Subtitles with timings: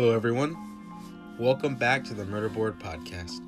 [0.00, 0.56] Hello, everyone.
[1.38, 3.42] Welcome back to the Murder Board Podcast,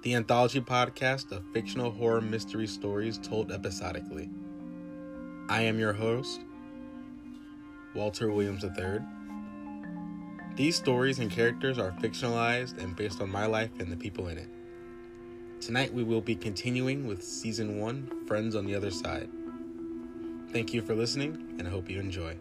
[0.00, 4.30] the anthology podcast of fictional horror mystery stories told episodically.
[5.50, 6.40] I am your host,
[7.94, 9.00] Walter Williams III.
[10.56, 14.38] These stories and characters are fictionalized and based on my life and the people in
[14.38, 14.48] it.
[15.60, 19.28] Tonight, we will be continuing with Season 1 Friends on the Other Side.
[20.50, 22.38] Thank you for listening, and I hope you enjoy.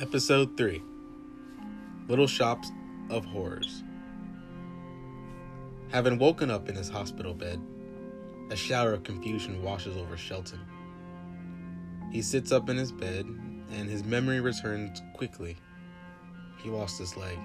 [0.00, 0.82] Episode 3
[2.08, 2.72] Little Shops
[3.10, 3.84] of Horrors.
[5.92, 7.60] Having woken up in his hospital bed,
[8.50, 10.58] a shower of confusion washes over Shelton.
[12.10, 15.56] He sits up in his bed, and his memory returns quickly.
[16.58, 17.38] He lost his leg.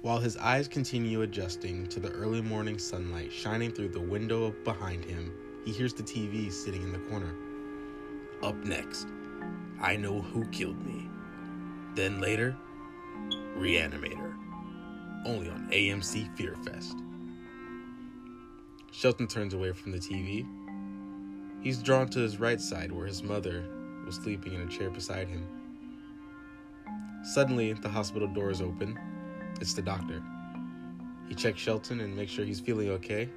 [0.00, 5.04] While his eyes continue adjusting to the early morning sunlight shining through the window behind
[5.04, 5.34] him,
[5.66, 7.34] he hears the TV sitting in the corner.
[8.40, 9.08] Up next,
[9.82, 11.10] I know who killed me.
[11.96, 12.56] Then later,
[13.58, 14.34] Reanimator.
[15.26, 16.96] Only on AMC Fear Fest.
[18.92, 20.46] Shelton turns away from the TV.
[21.60, 23.64] He's drawn to his right side where his mother
[24.06, 25.44] was sleeping in a chair beside him.
[27.24, 28.96] Suddenly, the hospital doors open.
[29.60, 30.22] It's the doctor.
[31.28, 33.28] He checks Shelton and makes sure he's feeling okay.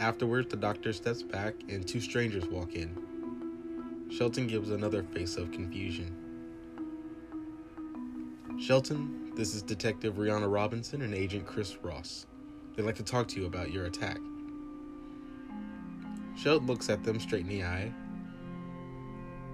[0.00, 4.08] Afterwards, the doctor steps back and two strangers walk in.
[4.10, 6.16] Shelton gives another face of confusion.
[8.58, 12.26] Shelton, this is Detective Rihanna Robinson and Agent Chris Ross.
[12.74, 14.18] They'd like to talk to you about your attack.
[16.34, 17.92] Shelton looks at them straight in the eye.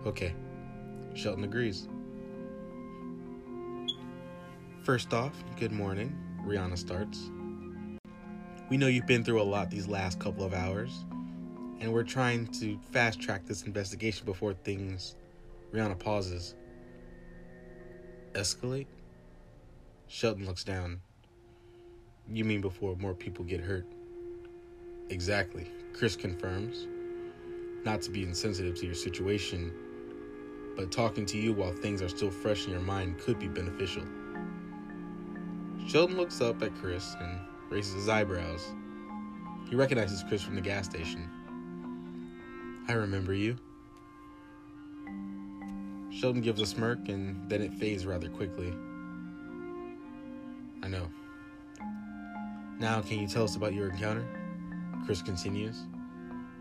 [0.07, 0.33] Okay.
[1.15, 1.89] Shelton agrees.
[4.85, 6.17] First off, good morning.
[6.47, 7.31] Rihanna starts.
[8.69, 11.05] We know you've been through a lot these last couple of hours,
[11.79, 15.15] and we're trying to fast track this investigation before things.
[15.73, 16.57] Rihanna pauses.
[18.33, 18.89] Escalate?
[20.09, 21.01] Shelton looks down.
[22.29, 23.87] You mean before more people get hurt?
[25.11, 25.71] Exactly.
[25.93, 26.89] Chris confirms.
[27.85, 29.73] Not to be insensitive to your situation,
[30.77, 34.03] but talking to you while things are still fresh in your mind could be beneficial.
[35.87, 37.39] Shelton looks up at Chris and
[37.71, 38.67] raises his eyebrows.
[39.69, 41.29] He recognizes Chris from the gas station.
[42.89, 43.57] I remember you.
[46.11, 48.73] Shelton gives a smirk and then it fades rather quickly.
[50.83, 51.09] I know.
[52.79, 54.27] Now, can you tell us about your encounter?
[55.05, 55.85] Chris continues.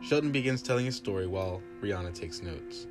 [0.02, 2.88] Shelton begins telling his story while Rihanna takes notes.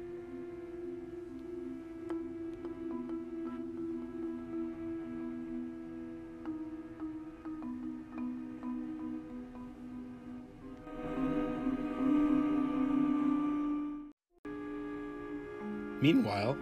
[16.05, 16.59] Meanwhile,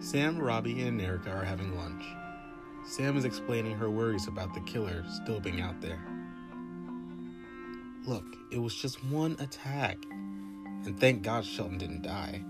[0.00, 2.02] Sam, Robbie, and Erica are having lunch.
[2.84, 6.04] Sam is explaining her worries about the killer still being out there.
[8.04, 12.42] Look, it was just one attack, and thank God Shelton didn't die.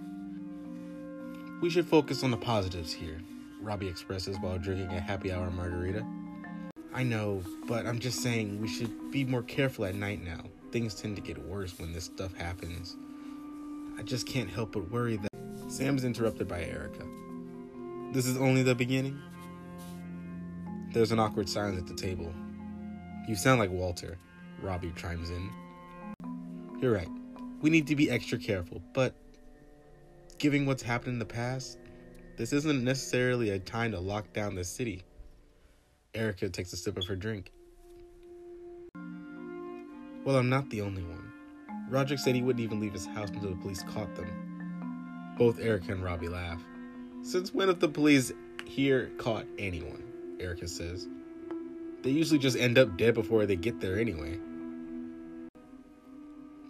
[1.60, 3.20] We should focus on the positives here,
[3.60, 6.02] Robbie expresses while drinking a happy hour margarita.
[6.94, 10.44] I know, but I'm just saying we should be more careful at night now.
[10.70, 12.96] Things tend to get worse when this stuff happens.
[13.98, 15.31] I just can't help but worry that.
[15.72, 17.02] Sam's interrupted by Erica.
[18.12, 19.18] This is only the beginning.
[20.92, 22.30] There's an awkward silence at the table.
[23.26, 24.18] You sound like Walter,
[24.60, 25.50] Robbie chimes in.
[26.78, 27.08] You're right.
[27.62, 29.14] We need to be extra careful, but
[30.36, 31.78] given what's happened in the past,
[32.36, 35.02] this isn't necessarily a time to lock down the city.
[36.12, 37.50] Erica takes a sip of her drink.
[40.26, 41.32] Well, I'm not the only one.
[41.88, 44.41] Roderick said he wouldn't even leave his house until the police caught them.
[45.36, 46.62] Both Erica and Robbie laugh.
[47.22, 48.32] Since when have the police
[48.66, 50.02] here caught anyone?
[50.40, 51.08] Erica says.
[52.02, 54.38] They usually just end up dead before they get there anyway.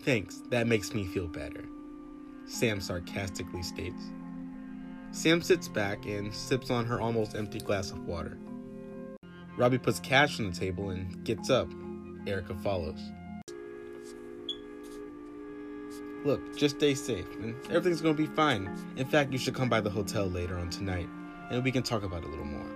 [0.03, 1.64] Thanks, that makes me feel better,
[2.47, 4.03] Sam sarcastically states.
[5.12, 8.37] Sam sits back and sips on her almost empty glass of water.
[9.56, 11.69] Robbie puts cash on the table and gets up.
[12.26, 13.00] Erica follows.
[16.25, 18.71] Look, just stay safe, and everything's gonna be fine.
[18.97, 21.09] In fact, you should come by the hotel later on tonight,
[21.51, 22.71] and we can talk about it a little more.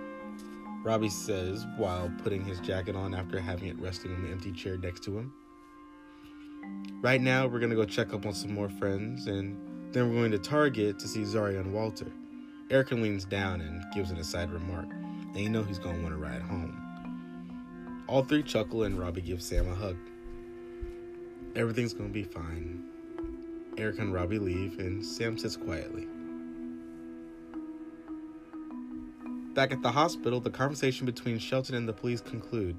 [0.83, 4.77] Robbie says while putting his jacket on after having it resting on the empty chair
[4.77, 5.33] next to him.
[7.01, 9.57] Right now, we're gonna go check up on some more friends, and
[9.93, 12.11] then we're going to Target to see Zharia and Walter.
[12.69, 16.19] Erica leans down and gives an aside remark, and you know he's gonna want to
[16.19, 18.03] ride home.
[18.07, 19.95] All three chuckle and Robbie gives Sam a hug.
[21.55, 22.83] Everything's gonna be fine.
[23.77, 26.07] Eric and Robbie leave, and Sam sits quietly.
[29.53, 32.77] Back at the hospital, the conversation between Shelton and the police conclude.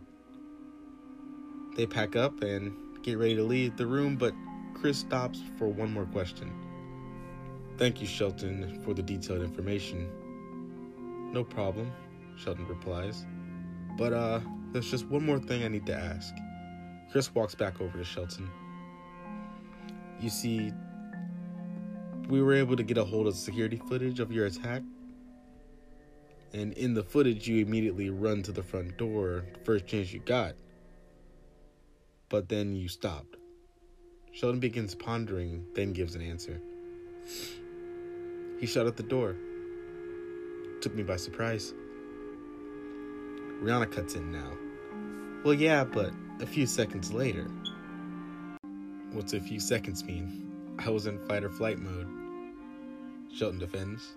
[1.76, 4.34] They pack up and get ready to leave the room, but
[4.74, 6.52] Chris stops for one more question.
[7.78, 10.08] Thank you, Shelton, for the detailed information.
[11.32, 11.92] No problem,
[12.36, 13.24] Shelton replies.
[13.96, 14.40] But, uh,
[14.72, 16.34] there's just one more thing I need to ask.
[17.10, 18.50] Chris walks back over to Shelton.
[20.20, 20.72] You see,
[22.28, 24.82] we were able to get a hold of security footage of your attack.
[26.52, 30.54] And in the footage, you immediately run to the front door, first chance you got.
[32.28, 33.36] But then you stopped.
[34.32, 36.60] Shelton begins pondering, then gives an answer.
[38.60, 39.34] He shut at the door.
[40.82, 41.72] Took me by surprise.
[43.62, 44.52] Rihanna cuts in now.
[45.44, 47.50] Well, yeah, but a few seconds later.
[49.12, 50.76] What's a few seconds mean?
[50.78, 52.17] I was in fight or flight mode.
[53.32, 54.16] Shelton defends.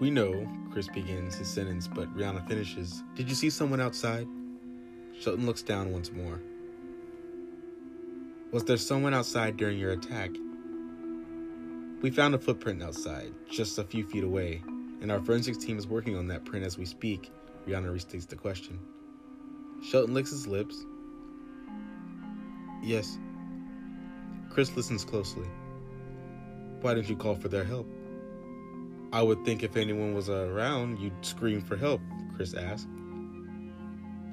[0.00, 3.02] We know, Chris begins his sentence, but Rihanna finishes.
[3.14, 4.26] Did you see someone outside?
[5.18, 6.40] Shelton looks down once more.
[8.52, 10.30] Was there someone outside during your attack?
[12.02, 14.62] We found a footprint outside, just a few feet away,
[15.02, 17.30] and our forensics team is working on that print as we speak.
[17.66, 18.78] Rihanna restates the question.
[19.82, 20.84] Shelton licks his lips.
[22.82, 23.18] Yes.
[24.48, 25.46] Chris listens closely.
[26.80, 27.86] Why didn't you call for their help?
[29.12, 32.00] I would think if anyone was around, you'd scream for help,
[32.36, 32.88] Chris asked.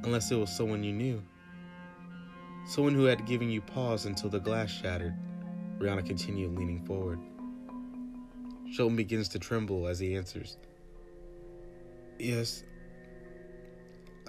[0.04, 1.22] Unless it was someone you knew.
[2.66, 5.16] Someone who had given you pause until the glass shattered.
[5.80, 7.20] Rihanna continued leaning forward.
[8.72, 10.58] Shelton begins to tremble as he answers.
[12.20, 12.64] Yes,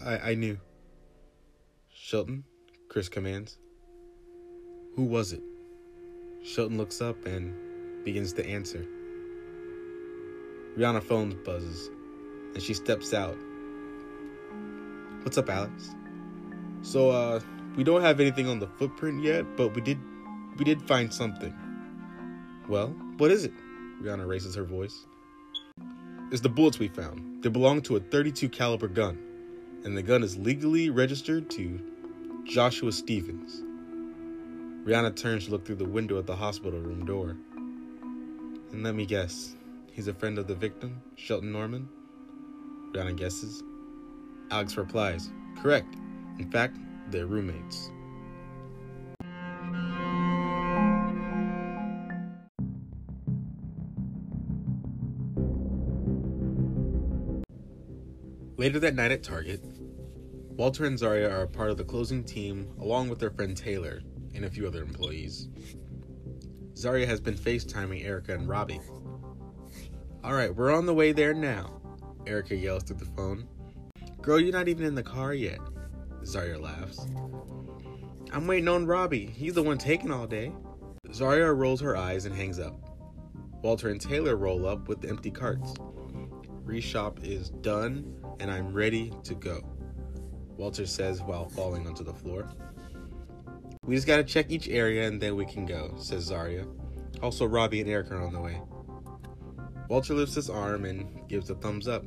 [0.05, 0.59] I, I knew.
[1.93, 2.45] Shelton,
[2.89, 3.59] Chris commands.
[4.95, 5.43] Who was it?
[6.43, 7.68] Shelton looks up and
[8.05, 8.87] begins to answer.
[10.77, 11.91] Rihanna phone buzzes,
[12.55, 13.37] and she steps out.
[15.23, 15.91] What's up, Alex?
[16.83, 17.41] So, uh,
[17.77, 19.99] we don't have anything on the footprint yet, but we did
[20.59, 21.55] we did find something.
[22.69, 23.53] Well, what is it?
[24.03, 25.07] Rihanna raises her voice.
[26.31, 27.43] It's the bullets we found.
[27.43, 29.19] They belong to a 32 caliber gun,
[29.85, 31.81] and the gun is legally registered to
[32.45, 33.63] Joshua Stevens.
[34.85, 37.37] Rihanna turns to look through the window at the hospital room door.
[38.73, 39.55] And let me guess,
[39.91, 41.89] he's a friend of the victim, Shelton Norman?
[42.93, 43.63] Rihanna guesses.
[44.51, 45.31] Alex replies,
[45.63, 45.95] Correct.
[46.39, 46.77] In fact,
[47.11, 47.91] they're roommates.
[58.59, 59.63] Later that night at Target,
[60.51, 64.03] Walter and Zharia are a part of the closing team along with their friend Taylor
[64.35, 65.49] and a few other employees.
[66.79, 68.81] Zharia has been FaceTiming Erica and Robbie.
[70.25, 71.81] Alright, we're on the way there now,
[72.25, 73.49] Erica yells through the phone.
[74.23, 75.59] Girl, you're not even in the car yet.
[76.23, 77.05] Zharia laughs.
[78.33, 79.27] I'm waiting on Robbie.
[79.27, 80.53] He's the one taking all day.
[81.09, 82.77] Zharia rolls her eyes and hangs up.
[83.61, 85.75] Walter and Taylor roll up with the empty carts.
[86.65, 89.65] Reshop is done and I'm ready to go,
[90.57, 92.49] Walter says while falling onto the floor.
[93.89, 96.69] We just gotta check each area and then we can go, says Zharia.
[97.23, 98.61] Also, Robbie and Eric are on the way.
[99.89, 102.05] Walter lifts his arm and gives a thumbs up.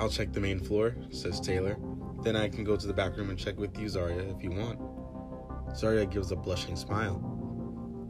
[0.00, 1.76] I'll check the main floor, says Taylor.
[2.24, 4.50] Then I can go to the back room and check with you, Zharia, if you
[4.50, 4.80] want.
[5.76, 7.22] Zharia gives a blushing smile.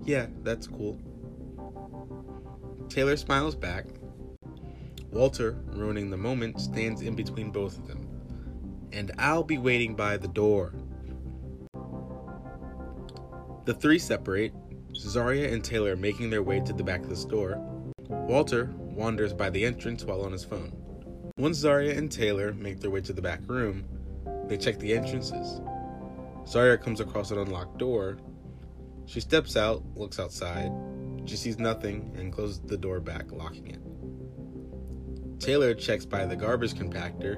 [0.06, 0.98] Yeah, that's cool.
[2.88, 3.84] Taylor smiles back
[5.10, 8.08] Walter, ruining the moment, stands in between both of them.
[8.90, 10.72] And I'll be waiting by the door.
[13.64, 14.52] The three separate,
[14.92, 17.58] Zharia and Taylor making their way to the back of the store.
[18.08, 20.72] Walter wanders by the entrance while on his phone.
[21.36, 23.84] Once Zharia and Taylor make their way to the back room,
[24.48, 25.60] they check the entrances.
[26.44, 28.18] Zharia comes across an unlocked door.
[29.06, 30.72] She steps out, looks outside.
[31.26, 35.38] She sees nothing and closes the door back, locking it.
[35.40, 37.36] Taylor checks by the garbage compactor,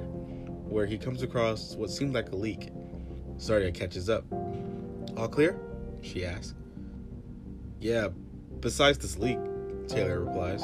[0.70, 2.70] where he comes across what seemed like a leak.
[3.36, 4.24] Zharia catches up.
[5.18, 5.60] All clear?
[6.04, 6.54] She asks.
[7.80, 8.08] Yeah,
[8.60, 9.38] besides this leak,
[9.88, 10.62] Taylor replies.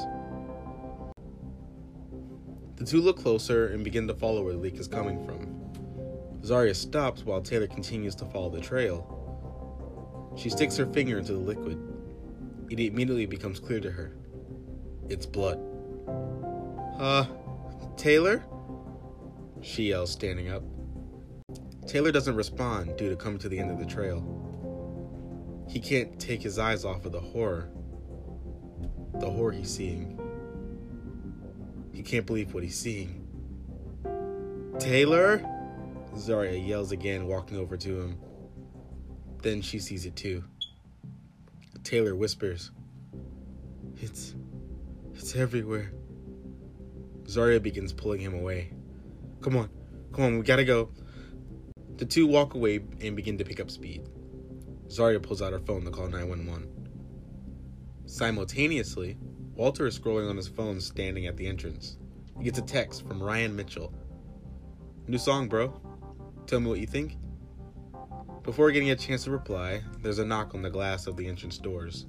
[2.76, 5.56] The two look closer and begin to follow where the leak is coming from.
[6.42, 9.16] Zharia stops while Taylor continues to follow the trail.
[10.36, 11.78] She sticks her finger into the liquid.
[12.70, 14.12] It immediately becomes clear to her.
[15.08, 15.58] It's blood.
[16.98, 17.24] Uh,
[17.96, 18.44] Taylor?
[19.62, 20.62] She yells, standing up.
[21.86, 24.39] Taylor doesn't respond due to coming to the end of the trail.
[25.70, 27.70] He can't take his eyes off of the horror.
[29.20, 30.18] The horror he's seeing.
[31.92, 33.24] He can't believe what he's seeing.
[34.80, 35.38] Taylor?
[36.16, 38.18] Zharia yells again, walking over to him.
[39.42, 40.42] Then she sees it too.
[41.84, 42.72] Taylor whispers,
[43.98, 44.34] It's.
[45.14, 45.92] it's everywhere.
[47.24, 48.72] Zharia begins pulling him away.
[49.40, 49.70] Come on,
[50.12, 50.90] come on, we gotta go.
[51.96, 54.08] The two walk away and begin to pick up speed.
[54.90, 56.68] Zharia pulls out her phone to call 911.
[58.06, 59.16] Simultaneously,
[59.54, 61.96] Walter is scrolling on his phone standing at the entrance.
[62.38, 63.94] He gets a text from Ryan Mitchell.
[65.06, 65.80] New song, bro.
[66.46, 67.16] Tell me what you think.
[68.42, 71.58] Before getting a chance to reply, there's a knock on the glass of the entrance
[71.58, 72.06] doors.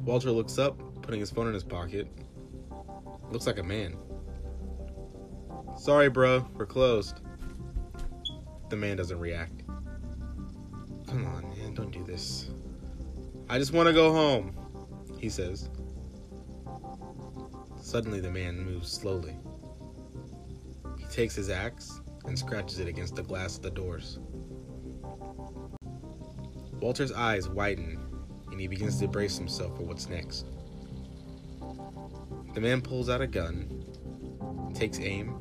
[0.00, 2.08] Walter looks up, putting his phone in his pocket.
[3.30, 3.96] Looks like a man.
[5.76, 7.20] Sorry, bro, we're closed.
[8.68, 9.59] The man doesn't react.
[11.10, 12.50] Come on, man, don't do this.
[13.48, 14.54] I just want to go home,
[15.18, 15.68] he says.
[17.82, 19.36] Suddenly, the man moves slowly.
[20.96, 24.20] He takes his axe and scratches it against the glass of the doors.
[26.80, 27.98] Walter's eyes widen
[28.52, 30.46] and he begins to brace himself for what's next.
[32.54, 33.84] The man pulls out a gun,
[34.74, 35.34] takes aim,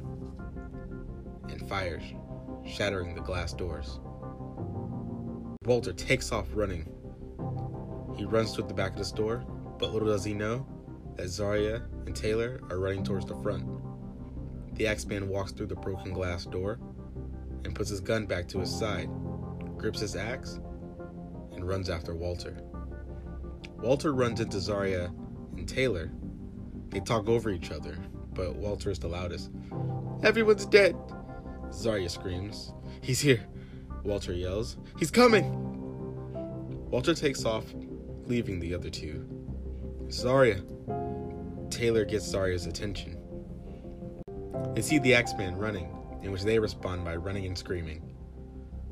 [1.48, 2.04] and fires,
[2.66, 4.00] shattering the glass doors.
[5.70, 6.84] Walter takes off running.
[8.18, 9.46] He runs toward the back of the store,
[9.78, 10.66] but little does he know
[11.16, 13.68] that Zharia and Taylor are running towards the front.
[14.74, 16.80] The Axeman walks through the broken glass door
[17.66, 19.12] and puts his gun back to his side,
[19.78, 20.60] grips his axe,
[21.52, 22.58] and runs after Walter.
[23.78, 25.14] Walter runs into Zharia
[25.56, 26.12] and Taylor.
[26.90, 27.96] They talk over each other,
[28.34, 29.52] but Walter is the loudest.
[30.24, 30.96] Everyone's dead!
[31.70, 32.74] Zharia screams.
[33.02, 33.46] He's here!
[34.04, 34.78] Walter yells.
[34.98, 35.68] He's coming!
[36.90, 37.66] Walter takes off,
[38.26, 39.28] leaving the other two.
[40.08, 40.64] Zharia!
[41.70, 43.18] Taylor gets Zharia's attention.
[44.74, 45.90] They see the Axeman running,
[46.24, 48.02] in which they respond by running and screaming.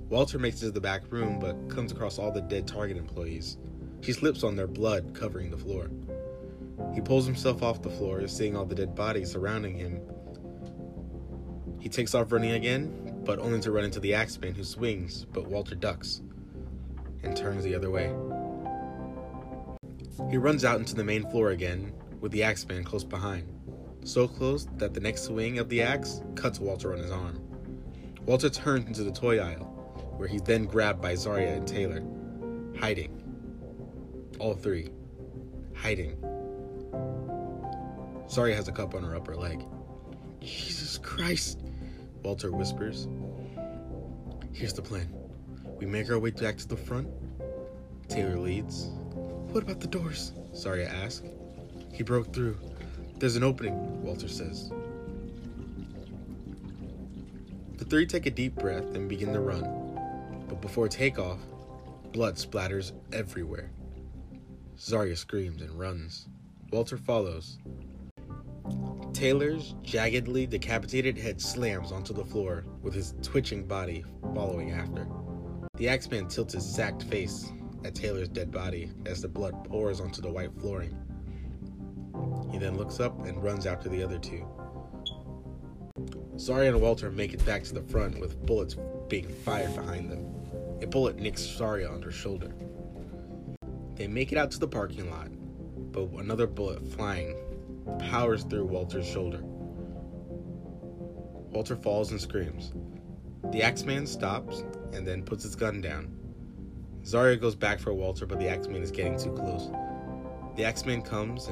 [0.10, 3.58] Walter makes it to the back room but comes across all the dead Target employees.
[4.02, 5.90] He slips on their blood covering the floor.
[6.94, 10.02] He pulls himself off the floor, seeing all the dead bodies surrounding him.
[11.80, 15.48] He takes off running again, but only to run into the Axeman who swings, but
[15.48, 16.22] Walter ducks
[17.24, 18.08] and turns the other way.
[20.32, 23.46] He runs out into the main floor again, with the Axeman close behind,
[24.06, 27.44] so close that the next swing of the axe cuts Walter on his arm.
[28.26, 29.66] Walter turns into the toy aisle,
[30.16, 32.02] where he's then grabbed by Zharia and Taylor,
[32.80, 33.12] hiding.
[34.40, 34.90] All three,
[35.76, 36.16] hiding.
[38.30, 39.66] Zharia has a cup on her upper leg.
[40.40, 41.62] Jesus Christ,
[42.28, 43.08] Walter whispers.
[44.52, 45.08] Here's the plan.
[45.80, 47.08] We make our way back to the front.
[48.10, 48.90] Taylor leads.
[49.54, 50.34] What about the doors?
[50.54, 51.26] Zharia asks.
[51.94, 52.58] He broke through.
[53.18, 54.74] There's an opening, Walter says.
[57.78, 59.64] The three take a deep breath and begin to run.
[60.50, 61.40] But before takeoff,
[62.12, 63.72] blood splatters everywhere.
[64.78, 66.28] Zharia screams and runs.
[66.74, 67.58] Walter follows.
[69.18, 74.06] Taylor's jaggedly decapitated head slams onto the floor, with his twitching body
[74.36, 75.08] following after.
[75.76, 77.52] The Axeman tilts his sacked face
[77.84, 80.96] at Taylor's dead body as the blood pours onto the white flooring.
[82.52, 84.46] He then looks up and runs after the other two.
[86.36, 90.32] Zharia and Walter make it back to the front with bullets being fired behind them.
[90.84, 92.54] A bullet nicks Zharia on her shoulder.
[93.96, 95.30] They make it out to the parking lot,
[95.92, 97.36] but another bullet flying
[98.00, 99.40] powers through Walter's shoulder.
[101.52, 102.74] Walter falls and screams.
[103.52, 104.64] The Axeman stops
[104.94, 106.14] and then puts his gun down.
[107.04, 109.70] Zharia goes back for Walter, but the Axeman is getting too close.
[110.56, 111.50] The Axeman comes,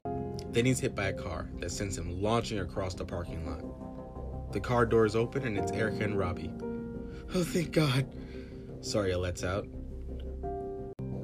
[0.50, 4.52] then he's hit by a car that sends him launching across the parking lot.
[4.52, 6.52] The car doors open and it's Erica and Robbie.
[7.34, 8.06] Oh, thank God,
[8.82, 9.68] Zharia lets out.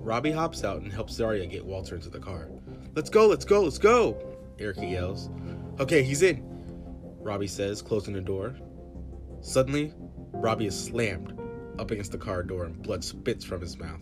[0.03, 2.49] Robbie hops out and helps Zharia get Walter into the car.
[2.95, 4.30] Let's go, let's go, let's go,
[4.61, 5.29] Erica yells.
[5.79, 6.43] Okay, he's in,
[7.19, 8.55] Robbie says, closing the door.
[9.41, 9.93] Suddenly,
[10.33, 11.37] Robbie is slammed
[11.79, 14.01] up against the car door and blood spits from his mouth.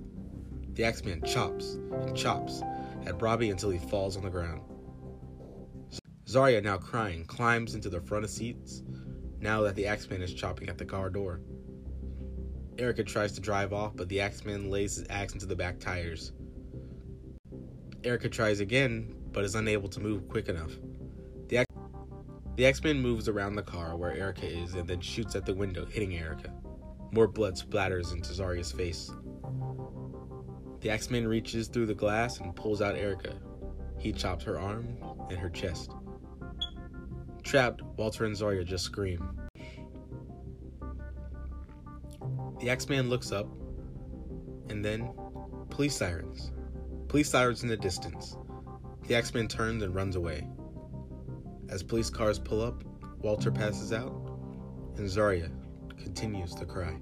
[0.73, 2.61] The Axeman chops and chops
[3.05, 4.61] at Robbie until he falls on the ground.
[6.25, 8.83] Zharia, now crying, climbs into the front of seats
[9.39, 11.41] now that the Axeman is chopping at the car door.
[12.77, 16.33] Erica tries to drive off, but the Axeman lays his axe into the back tires.
[18.03, 20.71] Erica tries again, but is unable to move quick enough.
[21.47, 21.75] The, X-
[22.55, 25.85] the Axeman moves around the car where Erica is and then shoots at the window,
[25.85, 26.53] hitting Erica.
[27.11, 29.11] More blood splatters into Zharia's face.
[30.81, 33.35] The Axeman reaches through the glass and pulls out Erica.
[33.97, 34.97] He chops her arm
[35.29, 35.91] and her chest.
[37.43, 39.27] Trapped, Walter and Zharia just scream.
[42.59, 43.47] The Axeman looks up,
[44.69, 45.09] and then
[45.69, 46.51] police sirens.
[47.07, 48.37] Police sirens in the distance.
[49.09, 50.47] The Axeman turns and runs away.
[51.67, 52.83] As police cars pull up,
[53.23, 54.13] Walter passes out,
[54.97, 55.49] and Zharia
[55.97, 56.95] continues to cry.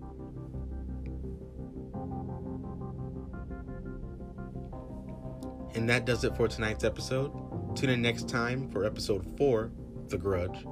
[5.75, 7.33] And that does it for tonight's episode.
[7.75, 9.69] Tune in next time for episode 4,
[10.07, 10.65] The Grudge.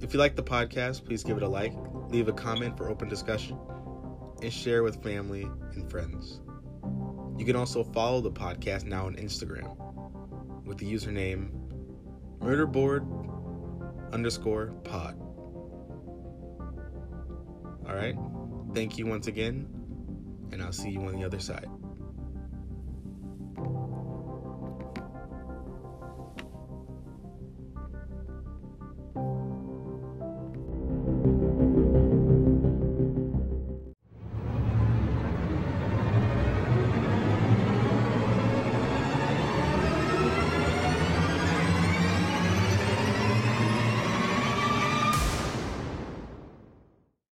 [0.00, 1.74] If you like the podcast, please give it a like,
[2.10, 3.58] leave a comment for open discussion,
[4.40, 6.40] and share with family and friends.
[7.36, 9.91] You can also follow the podcast now on Instagram
[10.64, 11.50] with the username
[12.40, 13.06] murderboard
[14.12, 15.18] underscore pod.
[17.86, 18.16] All right.
[18.74, 19.68] Thank you once again,
[20.52, 21.68] and I'll see you on the other side.